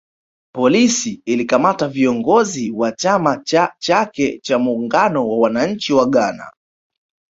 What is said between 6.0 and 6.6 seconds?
Ghana